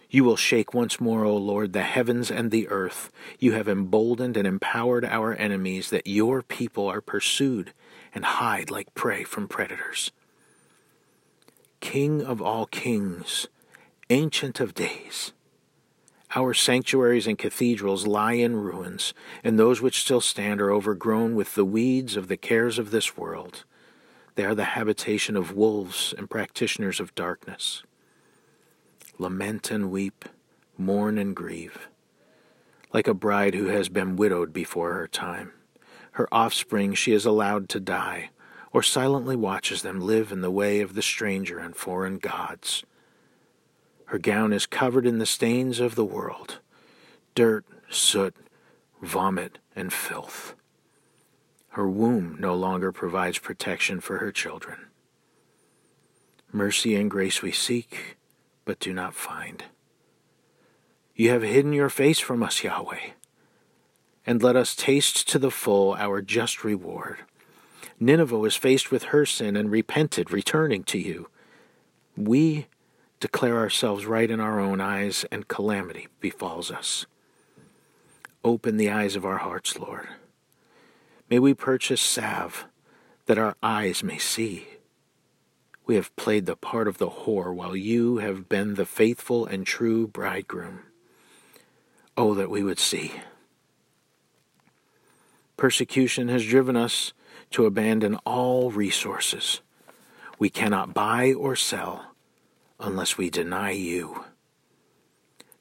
You 0.08 0.22
will 0.22 0.36
shake 0.36 0.72
once 0.72 1.00
more, 1.00 1.24
O 1.24 1.36
Lord, 1.36 1.72
the 1.72 1.82
heavens 1.82 2.30
and 2.30 2.52
the 2.52 2.68
earth. 2.68 3.10
You 3.40 3.54
have 3.54 3.66
emboldened 3.66 4.36
and 4.36 4.46
empowered 4.46 5.04
our 5.04 5.34
enemies 5.34 5.90
that 5.90 6.06
your 6.06 6.42
people 6.42 6.86
are 6.86 7.00
pursued 7.00 7.72
and 8.14 8.24
hide 8.24 8.70
like 8.70 8.94
prey 8.94 9.24
from 9.24 9.48
predators. 9.48 10.12
King 11.80 12.22
of 12.22 12.40
all 12.40 12.66
kings, 12.66 13.48
Ancient 14.08 14.60
of 14.60 14.72
days, 14.72 15.32
our 16.34 16.52
sanctuaries 16.52 17.26
and 17.26 17.38
cathedrals 17.38 18.06
lie 18.06 18.32
in 18.32 18.56
ruins, 18.56 19.14
and 19.44 19.58
those 19.58 19.80
which 19.80 20.00
still 20.00 20.20
stand 20.20 20.60
are 20.60 20.72
overgrown 20.72 21.34
with 21.34 21.54
the 21.54 21.64
weeds 21.64 22.16
of 22.16 22.28
the 22.28 22.36
cares 22.36 22.78
of 22.78 22.90
this 22.90 23.16
world. 23.16 23.64
They 24.34 24.44
are 24.44 24.54
the 24.54 24.64
habitation 24.64 25.36
of 25.36 25.56
wolves 25.56 26.14
and 26.16 26.28
practitioners 26.28 27.00
of 27.00 27.14
darkness. 27.14 27.82
Lament 29.18 29.70
and 29.70 29.90
weep, 29.90 30.26
mourn 30.76 31.16
and 31.16 31.34
grieve. 31.34 31.88
Like 32.92 33.08
a 33.08 33.14
bride 33.14 33.54
who 33.54 33.66
has 33.66 33.88
been 33.88 34.16
widowed 34.16 34.52
before 34.52 34.92
her 34.92 35.08
time, 35.08 35.52
her 36.12 36.28
offspring 36.32 36.94
she 36.94 37.12
is 37.12 37.24
allowed 37.24 37.68
to 37.70 37.80
die, 37.80 38.30
or 38.72 38.82
silently 38.82 39.36
watches 39.36 39.82
them 39.82 40.00
live 40.00 40.32
in 40.32 40.42
the 40.42 40.50
way 40.50 40.80
of 40.80 40.94
the 40.94 41.02
stranger 41.02 41.58
and 41.58 41.76
foreign 41.76 42.18
gods. 42.18 42.84
Her 44.06 44.18
gown 44.18 44.52
is 44.52 44.66
covered 44.66 45.06
in 45.06 45.18
the 45.18 45.26
stains 45.26 45.80
of 45.80 45.94
the 45.94 46.04
world 46.04 46.58
dirt, 47.34 47.66
soot, 47.90 48.34
vomit, 49.02 49.58
and 49.74 49.92
filth. 49.92 50.54
Her 51.70 51.86
womb 51.86 52.36
no 52.40 52.54
longer 52.54 52.92
provides 52.92 53.38
protection 53.38 54.00
for 54.00 54.18
her 54.18 54.32
children. 54.32 54.86
Mercy 56.50 56.96
and 56.96 57.10
grace 57.10 57.42
we 57.42 57.52
seek, 57.52 58.16
but 58.64 58.80
do 58.80 58.94
not 58.94 59.14
find. 59.14 59.64
You 61.14 61.30
have 61.30 61.42
hidden 61.42 61.74
your 61.74 61.90
face 61.90 62.18
from 62.18 62.42
us, 62.42 62.62
Yahweh, 62.62 63.10
and 64.24 64.42
let 64.42 64.56
us 64.56 64.74
taste 64.74 65.28
to 65.28 65.38
the 65.38 65.50
full 65.50 65.94
our 65.94 66.22
just 66.22 66.64
reward. 66.64 67.18
Nineveh 68.00 68.38
was 68.38 68.56
faced 68.56 68.90
with 68.90 69.04
her 69.04 69.26
sin 69.26 69.56
and 69.56 69.70
repented, 69.70 70.30
returning 70.30 70.84
to 70.84 70.98
you. 70.98 71.28
We 72.16 72.66
declare 73.20 73.56
ourselves 73.58 74.06
right 74.06 74.30
in 74.30 74.40
our 74.40 74.60
own 74.60 74.80
eyes, 74.80 75.24
and 75.30 75.48
calamity 75.48 76.08
befalls 76.20 76.70
us. 76.70 77.06
Open 78.44 78.76
the 78.76 78.90
eyes 78.90 79.16
of 79.16 79.24
our 79.24 79.38
hearts, 79.38 79.78
Lord 79.78 80.08
May 81.28 81.40
we 81.40 81.54
purchase 81.54 82.00
salve 82.00 82.66
that 83.26 83.38
our 83.38 83.56
eyes 83.62 84.04
may 84.04 84.18
see. 84.18 84.68
We 85.84 85.96
have 85.96 86.14
played 86.14 86.46
the 86.46 86.56
part 86.56 86.86
of 86.86 86.98
the 86.98 87.10
whore 87.10 87.52
while 87.52 87.74
you 87.74 88.18
have 88.18 88.48
been 88.48 88.74
the 88.74 88.86
faithful 88.86 89.44
and 89.44 89.66
true 89.66 90.06
bridegroom. 90.06 90.84
Oh, 92.16 92.34
that 92.34 92.50
we 92.50 92.62
would 92.62 92.78
see. 92.78 93.12
Persecution 95.56 96.28
has 96.28 96.46
driven 96.46 96.76
us 96.76 97.12
to 97.50 97.66
abandon 97.66 98.16
all 98.24 98.70
resources. 98.70 99.60
We 100.38 100.48
cannot 100.48 100.94
buy 100.94 101.32
or 101.32 101.56
sell 101.56 102.15
unless 102.78 103.16
we 103.16 103.30
deny 103.30 103.70
you. 103.70 104.24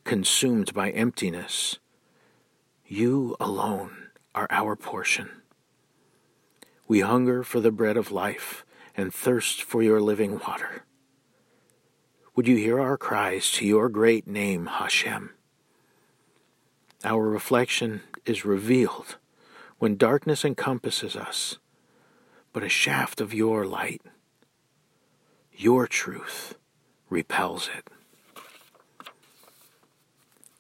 Consumed 0.04 0.74
by 0.74 0.92
emptiness, 0.92 1.80
you 2.86 3.36
alone 3.40 4.10
are 4.34 4.48
our 4.50 4.76
portion. 4.76 5.30
We 6.88 7.00
hunger 7.00 7.44
for 7.44 7.60
the 7.60 7.72
bread 7.72 7.98
of 7.98 8.12
life 8.12 8.66
and 8.96 9.14
thirst 9.14 9.64
for 9.64 9.82
your 9.82 10.00
living 10.00 10.40
water. 10.40 10.84
Would 12.36 12.48
you 12.48 12.58
hear 12.58 12.80
our 12.80 12.98
cries 12.98 13.50
to 13.54 13.66
your 13.66 13.90
great 13.90 14.28
name, 14.28 14.66
Hashem? 14.66 15.32
Our 17.04 17.30
reflection 17.30 18.02
is 18.26 18.46
revealed 18.46 19.18
when 19.80 19.96
darkness 19.96 20.44
encompasses 20.44 21.16
us, 21.16 21.58
but 22.54 22.64
a 22.64 22.70
shaft 22.70 23.22
of 23.22 23.34
your 23.34 23.66
light, 23.66 24.02
your 25.54 25.88
truth, 25.88 26.56
repels 27.10 27.70
it. 27.78 27.88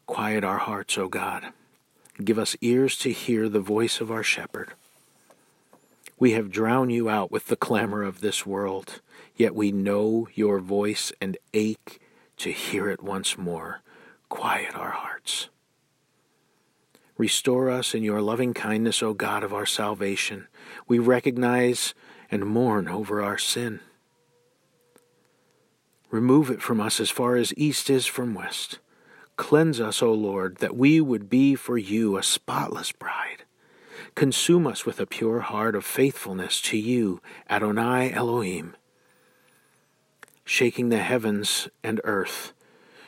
Quiet 0.05 0.43
our 0.43 0.59
hearts, 0.59 0.97
O 0.97 1.07
God. 1.07 1.47
Give 2.23 2.39
us 2.39 2.55
ears 2.61 2.97
to 2.99 3.11
hear 3.11 3.49
the 3.49 3.59
voice 3.59 3.99
of 3.99 4.11
our 4.11 4.23
shepherd. 4.23 4.73
We 6.17 6.31
have 6.31 6.51
drowned 6.51 6.93
you 6.93 7.09
out 7.09 7.31
with 7.31 7.47
the 7.47 7.57
clamor 7.57 8.03
of 8.03 8.21
this 8.21 8.45
world, 8.45 9.01
yet 9.35 9.53
we 9.53 9.71
know 9.71 10.27
your 10.33 10.59
voice 10.59 11.11
and 11.19 11.37
ache 11.53 11.99
to 12.37 12.51
hear 12.51 12.89
it 12.89 13.03
once 13.03 13.37
more. 13.37 13.81
Quiet 14.29 14.75
our 14.75 14.91
hearts. 14.91 15.49
Restore 17.17 17.69
us 17.69 17.93
in 17.93 18.03
your 18.03 18.21
loving 18.21 18.53
kindness, 18.53 19.01
O 19.01 19.13
God 19.13 19.43
of 19.43 19.53
our 19.53 19.65
salvation. 19.65 20.47
We 20.87 20.99
recognize 20.99 21.93
and 22.29 22.45
mourn 22.45 22.87
over 22.87 23.21
our 23.21 23.37
sin. 23.37 23.79
Remove 26.15 26.49
it 26.49 26.61
from 26.61 26.79
us 26.79 27.01
as 27.01 27.09
far 27.09 27.35
as 27.35 27.53
east 27.57 27.89
is 27.89 28.05
from 28.05 28.33
west. 28.33 28.79
Cleanse 29.35 29.81
us, 29.81 30.01
O 30.01 30.13
Lord, 30.13 30.59
that 30.59 30.77
we 30.77 31.01
would 31.01 31.29
be 31.29 31.55
for 31.55 31.77
you 31.77 32.15
a 32.15 32.23
spotless 32.23 32.93
bride. 32.93 33.43
Consume 34.15 34.65
us 34.65 34.85
with 34.85 35.01
a 35.01 35.05
pure 35.05 35.41
heart 35.41 35.75
of 35.75 35.83
faithfulness 35.83 36.61
to 36.61 36.77
you, 36.77 37.21
Adonai 37.49 38.13
Elohim. 38.13 38.77
Shaking 40.45 40.87
the 40.87 40.99
heavens 40.99 41.67
and 41.83 41.99
earth, 42.05 42.53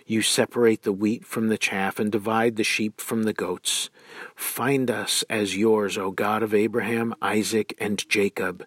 you 0.05 0.21
separate 0.21 0.83
the 0.83 0.91
wheat 0.91 1.25
from 1.25 1.47
the 1.47 1.57
chaff 1.57 1.99
and 1.99 2.11
divide 2.11 2.57
the 2.57 2.63
sheep 2.65 2.99
from 2.99 3.23
the 3.23 3.31
goats. 3.31 3.89
Find 4.35 4.91
us 4.91 5.23
as 5.29 5.55
yours, 5.55 5.97
O 5.97 6.11
God 6.11 6.43
of 6.43 6.53
Abraham, 6.53 7.15
Isaac, 7.21 7.73
and 7.79 8.03
Jacob. 8.09 8.65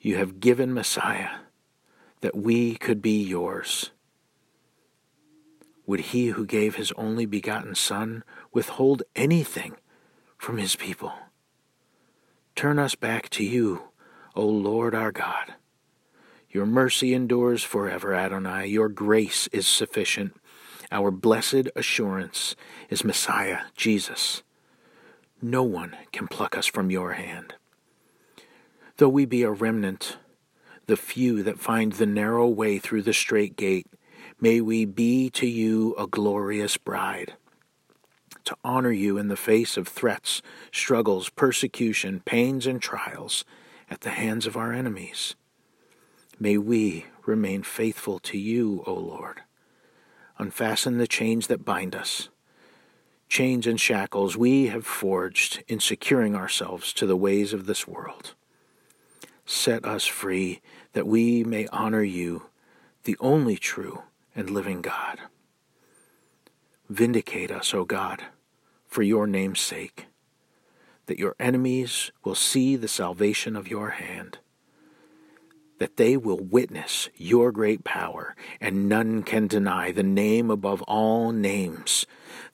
You 0.00 0.16
have 0.16 0.40
given 0.40 0.74
Messiah 0.74 1.45
that 2.20 2.36
we 2.36 2.76
could 2.76 3.02
be 3.02 3.22
yours. 3.22 3.90
Would 5.86 6.00
he 6.00 6.28
who 6.28 6.44
gave 6.44 6.74
his 6.74 6.92
only 6.92 7.26
begotten 7.26 7.74
Son 7.74 8.24
withhold 8.52 9.02
anything 9.14 9.76
from 10.36 10.58
his 10.58 10.74
people? 10.74 11.12
Turn 12.56 12.78
us 12.78 12.94
back 12.94 13.28
to 13.30 13.44
you, 13.44 13.88
O 14.34 14.44
Lord 14.44 14.94
our 14.94 15.12
God. 15.12 15.54
Your 16.50 16.66
mercy 16.66 17.12
endures 17.12 17.62
forever, 17.62 18.14
Adonai. 18.14 18.66
Your 18.66 18.88
grace 18.88 19.46
is 19.48 19.66
sufficient. 19.66 20.34
Our 20.90 21.10
blessed 21.10 21.68
assurance 21.76 22.56
is 22.88 23.04
Messiah, 23.04 23.60
Jesus. 23.76 24.42
No 25.42 25.62
one 25.62 25.96
can 26.12 26.28
pluck 26.28 26.56
us 26.56 26.66
from 26.66 26.90
your 26.90 27.12
hand. 27.12 27.54
Though 28.96 29.10
we 29.10 29.26
be 29.26 29.42
a 29.42 29.50
remnant, 29.50 30.16
the 30.86 30.96
few 30.96 31.42
that 31.42 31.58
find 31.58 31.92
the 31.92 32.06
narrow 32.06 32.46
way 32.46 32.78
through 32.78 33.02
the 33.02 33.12
strait 33.12 33.56
gate, 33.56 33.86
may 34.40 34.60
we 34.60 34.84
be 34.84 35.28
to 35.30 35.46
you 35.46 35.94
a 35.98 36.06
glorious 36.06 36.76
bride. 36.76 37.34
To 38.44 38.56
honor 38.62 38.92
you 38.92 39.18
in 39.18 39.26
the 39.26 39.36
face 39.36 39.76
of 39.76 39.88
threats, 39.88 40.40
struggles, 40.70 41.28
persecution, 41.30 42.20
pains, 42.24 42.66
and 42.66 42.80
trials 42.80 43.44
at 43.90 44.02
the 44.02 44.10
hands 44.10 44.46
of 44.46 44.56
our 44.56 44.72
enemies. 44.72 45.34
May 46.38 46.56
we 46.56 47.06
remain 47.24 47.64
faithful 47.64 48.20
to 48.20 48.38
you, 48.38 48.84
O 48.86 48.94
Lord. 48.94 49.40
Unfasten 50.38 50.98
the 50.98 51.08
chains 51.08 51.48
that 51.48 51.64
bind 51.64 51.96
us. 51.96 52.28
Chains 53.28 53.66
and 53.66 53.80
shackles 53.80 54.36
we 54.36 54.66
have 54.66 54.86
forged 54.86 55.64
in 55.66 55.80
securing 55.80 56.36
ourselves 56.36 56.92
to 56.92 57.06
the 57.06 57.16
ways 57.16 57.52
of 57.52 57.66
this 57.66 57.88
world 57.88 58.34
set 59.46 59.84
us 59.84 60.04
free 60.04 60.60
that 60.96 61.06
we 61.06 61.44
may 61.44 61.66
honor 61.66 62.02
you, 62.02 62.46
the 63.04 63.18
only 63.20 63.58
true 63.58 64.04
and 64.34 64.48
living 64.48 64.80
God. 64.80 65.20
Vindicate 66.88 67.50
us, 67.50 67.74
O 67.74 67.84
God, 67.84 68.22
for 68.86 69.02
your 69.02 69.26
name's 69.26 69.60
sake, 69.60 70.06
that 71.04 71.18
your 71.18 71.36
enemies 71.38 72.10
will 72.24 72.34
see 72.34 72.76
the 72.76 72.88
salvation 72.88 73.56
of 73.56 73.68
your 73.68 73.90
hand, 73.90 74.38
that 75.80 75.98
they 75.98 76.16
will 76.16 76.40
witness 76.40 77.10
your 77.14 77.52
great 77.52 77.84
power, 77.84 78.34
and 78.58 78.88
none 78.88 79.22
can 79.22 79.46
deny 79.46 79.92
the 79.92 80.02
name 80.02 80.50
above 80.50 80.80
all 80.84 81.30
names, 81.30 82.06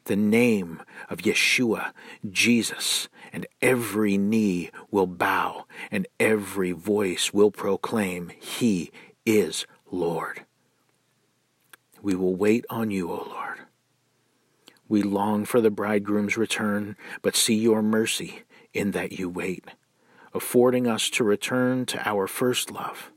the 0.05 0.17
name 0.17 0.83
of 1.09 1.19
Yeshua, 1.19 1.93
Jesus, 2.31 3.09
and 3.33 3.47
every 3.61 4.19
knee 4.19 4.71
will 4.91 5.07
bow, 5.07 5.67
and 5.91 6.07
every 6.19 6.73
voice 6.73 7.33
will 7.33 7.51
proclaim, 7.51 8.31
He 8.41 8.91
is 9.25 9.67
Lord. 9.91 10.45
We 12.03 12.15
will 12.15 12.35
wait 12.35 12.65
on 12.69 12.91
you, 12.91 13.11
O 13.11 13.27
Lord. 13.29 13.61
We 14.89 15.03
long 15.03 15.45
for 15.45 15.61
the 15.61 15.71
bridegroom's 15.71 16.37
return, 16.37 16.97
but 17.23 17.37
see 17.37 17.55
your 17.55 17.83
mercy 17.83 18.43
in 18.75 18.91
that 18.91 19.13
you 19.13 19.29
wait, 19.29 19.65
affording 20.35 20.87
us 20.87 21.09
to 21.11 21.25
return 21.25 21.87
to 21.87 22.09
our 22.09 22.27
first 22.27 22.71
love, 22.71 23.11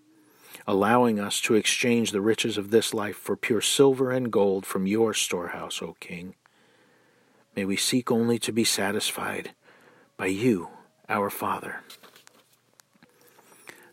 allowing 0.68 1.20
us 1.20 1.42
to 1.42 1.56
exchange 1.56 2.12
the 2.12 2.22
riches 2.22 2.58
of 2.58 2.70
this 2.72 2.94
life 2.94 3.18
for 3.18 3.36
pure 3.36 3.62
silver 3.62 4.12
and 4.12 4.32
gold 4.32 4.66
from 4.66 4.88
your 4.88 5.14
storehouse, 5.14 5.82
O 5.82 5.96
King. 6.00 6.36
May 7.56 7.64
we 7.64 7.78
seek 7.78 8.12
only 8.12 8.38
to 8.40 8.52
be 8.52 8.66
satisfied 8.66 9.52
by 10.18 10.26
you, 10.26 10.70
our 11.08 11.30
Father. 11.30 11.82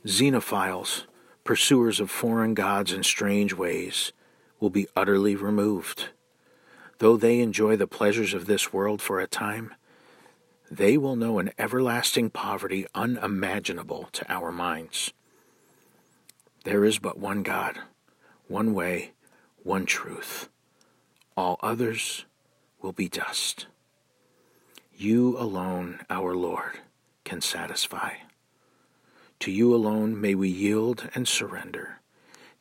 Xenophiles, 0.04 1.04
pursuers 1.44 2.00
of 2.00 2.10
foreign 2.10 2.54
gods 2.54 2.92
and 2.92 3.06
strange 3.06 3.54
ways, 3.54 4.12
will 4.58 4.70
be 4.70 4.88
utterly 4.96 5.36
removed. 5.36 6.08
Though 6.98 7.16
they 7.16 7.38
enjoy 7.38 7.76
the 7.76 7.86
pleasures 7.86 8.34
of 8.34 8.46
this 8.46 8.72
world 8.72 9.00
for 9.00 9.20
a 9.20 9.28
time, 9.28 9.74
they 10.70 10.96
will 10.96 11.16
know 11.16 11.38
an 11.38 11.50
everlasting 11.58 12.30
poverty 12.30 12.86
unimaginable 12.94 14.08
to 14.12 14.32
our 14.32 14.50
minds. 14.50 15.12
There 16.64 16.84
is 16.84 16.98
but 16.98 17.18
one 17.18 17.42
God, 17.42 17.78
one 18.48 18.74
way, 18.74 19.12
one 19.62 19.86
truth. 19.86 20.48
All 21.36 21.58
others 21.62 22.24
will 22.82 22.92
be 22.92 23.08
dust. 23.08 23.66
You 24.94 25.38
alone, 25.38 26.00
our 26.10 26.34
Lord, 26.34 26.80
can 27.24 27.40
satisfy. 27.40 28.14
To 29.40 29.50
you 29.50 29.74
alone 29.74 30.20
may 30.20 30.34
we 30.34 30.48
yield 30.48 31.08
and 31.14 31.26
surrender. 31.26 32.00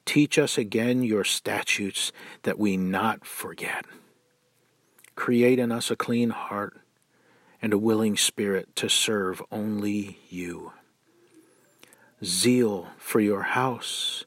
Teach 0.06 0.40
us 0.40 0.58
again 0.58 1.04
your 1.04 1.24
statutes 1.24 2.12
that 2.44 2.58
we 2.58 2.78
not 2.78 3.26
forget. 3.26 3.86
Create 5.16 5.60
in 5.60 5.72
us 5.72 5.92
a 5.92 5.96
clean 5.96 6.32
heart 6.32 6.80
and 7.62 7.74
a 7.74 7.78
willing 7.78 8.18
spirit 8.18 8.76
to 8.78 8.90
serve 8.90 9.44
only 9.52 10.18
you. 10.30 10.74
Zeal 12.24 12.88
for 12.98 13.20
your 13.20 13.44
house, 13.44 14.26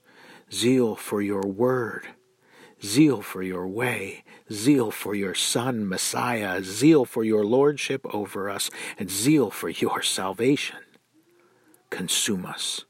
zeal 0.52 0.94
for 0.94 1.20
your 1.20 1.42
word, 1.42 2.06
zeal 2.82 3.20
for 3.20 3.42
your 3.42 3.66
way, 3.66 4.22
zeal 4.52 4.90
for 4.90 5.14
your 5.14 5.34
Son, 5.34 5.88
Messiah, 5.88 6.62
zeal 6.62 7.04
for 7.04 7.24
your 7.24 7.44
lordship 7.44 8.04
over 8.14 8.50
us, 8.50 8.70
and 8.98 9.10
zeal 9.10 9.50
for 9.50 9.68
your 9.68 10.02
salvation. 10.02 10.78
Consume 11.90 12.44
us, 12.44 12.84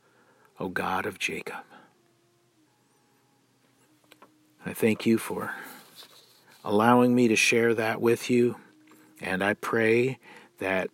O 0.58 0.68
God 0.68 1.06
of 1.06 1.18
Jacob. 1.18 1.64
I 4.66 4.72
thank 4.72 5.04
you 5.04 5.18
for 5.18 5.54
allowing 6.64 7.14
me 7.14 7.28
to 7.28 7.36
share 7.36 7.74
that 7.74 8.00
with 8.00 8.30
you, 8.30 8.56
and 9.20 9.44
I 9.44 9.54
pray 9.54 10.18
that 10.58 10.88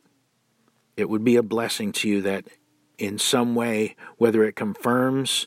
it 0.96 1.08
would 1.08 1.24
be 1.24 1.36
a 1.36 1.42
blessing 1.42 1.92
to 1.92 2.08
you 2.08 2.22
that 2.22 2.44
in 2.98 3.18
some 3.18 3.54
way, 3.54 3.96
whether 4.18 4.44
it 4.44 4.56
confirms 4.56 5.46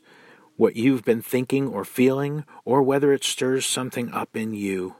what 0.56 0.76
you've 0.76 1.04
been 1.04 1.22
thinking 1.22 1.68
or 1.68 1.84
feeling, 1.84 2.44
or 2.64 2.82
whether 2.82 3.12
it 3.12 3.24
stirs 3.24 3.66
something 3.66 4.10
up 4.12 4.36
in 4.36 4.54
you, 4.54 4.96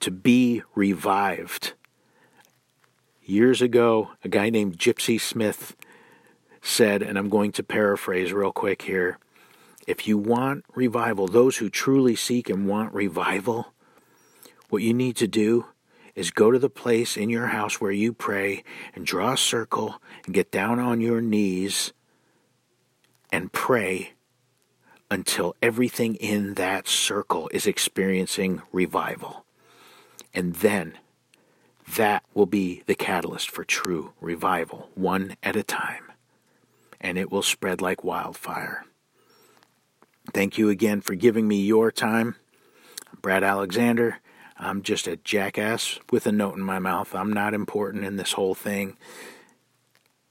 to 0.00 0.10
be 0.10 0.62
revived. 0.74 1.72
Years 3.22 3.62
ago, 3.62 4.10
a 4.22 4.28
guy 4.28 4.50
named 4.50 4.78
Gypsy 4.78 5.20
Smith 5.20 5.76
said, 6.60 7.02
and 7.02 7.18
I'm 7.18 7.28
going 7.28 7.52
to 7.52 7.62
paraphrase 7.62 8.32
real 8.32 8.52
quick 8.52 8.82
here 8.82 9.18
if 9.86 10.08
you 10.08 10.16
want 10.16 10.64
revival, 10.74 11.26
those 11.26 11.58
who 11.58 11.68
truly 11.68 12.16
seek 12.16 12.48
and 12.48 12.66
want 12.66 12.94
revival, 12.94 13.72
what 14.68 14.82
you 14.82 14.94
need 14.94 15.16
to 15.16 15.26
do 15.26 15.66
is 16.14 16.30
go 16.30 16.50
to 16.50 16.58
the 16.58 16.70
place 16.70 17.16
in 17.16 17.28
your 17.28 17.48
house 17.48 17.80
where 17.80 17.92
you 17.92 18.12
pray 18.12 18.62
and 18.94 19.04
draw 19.04 19.32
a 19.32 19.36
circle 19.36 20.00
and 20.24 20.34
get 20.34 20.50
down 20.50 20.78
on 20.78 21.00
your 21.00 21.20
knees 21.20 21.92
and 23.32 23.52
pray 23.52 24.12
until 25.10 25.54
everything 25.60 26.14
in 26.16 26.54
that 26.54 26.88
circle 26.88 27.50
is 27.52 27.66
experiencing 27.66 28.62
revival. 28.72 29.43
And 30.34 30.56
then 30.56 30.98
that 31.96 32.24
will 32.34 32.46
be 32.46 32.82
the 32.86 32.94
catalyst 32.94 33.50
for 33.50 33.64
true 33.64 34.12
revival, 34.20 34.90
one 34.94 35.36
at 35.42 35.56
a 35.56 35.62
time. 35.62 36.12
And 37.00 37.18
it 37.18 37.30
will 37.30 37.42
spread 37.42 37.80
like 37.80 38.02
wildfire. 38.02 38.84
Thank 40.32 40.58
you 40.58 40.70
again 40.70 41.00
for 41.00 41.14
giving 41.14 41.46
me 41.46 41.60
your 41.60 41.92
time. 41.92 42.36
Brad 43.20 43.44
Alexander. 43.44 44.18
I'm 44.56 44.82
just 44.82 45.06
a 45.06 45.16
jackass 45.16 45.98
with 46.10 46.26
a 46.26 46.32
note 46.32 46.54
in 46.54 46.62
my 46.62 46.78
mouth. 46.78 47.14
I'm 47.14 47.32
not 47.32 47.54
important 47.54 48.04
in 48.04 48.16
this 48.16 48.32
whole 48.32 48.54
thing. 48.54 48.96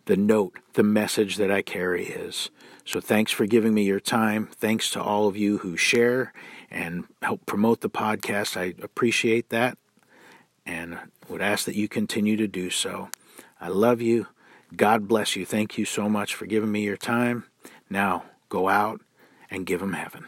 The 0.06 0.18
note, 0.18 0.58
the 0.74 0.84
message 0.84 1.36
that 1.38 1.52
I 1.52 1.62
carry 1.62 2.06
is. 2.06 2.50
So 2.86 3.00
thanks 3.00 3.32
for 3.32 3.46
giving 3.46 3.74
me 3.74 3.84
your 3.84 4.00
time. 4.00 4.48
Thanks 4.48 4.90
to 4.92 5.02
all 5.02 5.28
of 5.28 5.38
you 5.38 5.60
who 5.60 5.78
share 5.78 6.34
and 6.72 7.06
help 7.22 7.46
promote 7.46 7.82
the 7.82 7.90
podcast. 7.90 8.58
I 8.58 8.74
appreciate 8.82 9.50
that 9.50 9.78
and 10.66 10.98
would 11.30 11.42
ask 11.42 11.66
that 11.66 11.76
you 11.76 11.88
continue 11.88 12.38
to 12.38 12.48
do 12.48 12.70
so. 12.70 13.10
I 13.60 13.70
love 13.70 14.02
you. 14.02 14.28
God 14.76 15.08
bless 15.08 15.36
you. 15.36 15.46
Thank 15.46 15.78
you 15.78 15.86
so 15.86 16.10
much 16.10 16.36
for 16.36 16.46
giving 16.46 16.72
me 16.72 16.82
your 16.82 16.98
time. 16.98 17.46
Now, 17.90 18.26
go 18.50 18.70
out 18.70 19.02
and 19.50 19.66
give 19.66 19.80
them 19.80 19.94
heaven. 19.94 20.26